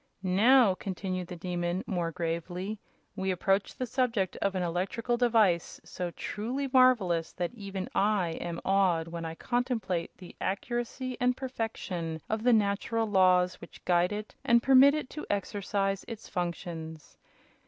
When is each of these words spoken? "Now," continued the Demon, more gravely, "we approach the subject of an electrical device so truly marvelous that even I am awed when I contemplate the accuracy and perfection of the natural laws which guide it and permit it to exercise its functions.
"Now," 0.23 0.73
continued 0.73 1.27
the 1.27 1.35
Demon, 1.35 1.83
more 1.85 2.11
gravely, 2.11 2.79
"we 3.15 3.29
approach 3.29 3.75
the 3.75 3.85
subject 3.85 4.35
of 4.37 4.55
an 4.55 4.63
electrical 4.63 5.15
device 5.15 5.79
so 5.83 6.09
truly 6.09 6.67
marvelous 6.73 7.33
that 7.33 7.53
even 7.53 7.87
I 7.93 8.29
am 8.41 8.59
awed 8.65 9.07
when 9.09 9.25
I 9.25 9.35
contemplate 9.35 10.17
the 10.17 10.35
accuracy 10.41 11.17
and 11.19 11.37
perfection 11.37 12.19
of 12.31 12.41
the 12.41 12.51
natural 12.51 13.05
laws 13.05 13.61
which 13.61 13.85
guide 13.85 14.11
it 14.11 14.33
and 14.43 14.63
permit 14.63 14.95
it 14.95 15.07
to 15.11 15.27
exercise 15.29 16.03
its 16.07 16.27
functions. 16.27 17.19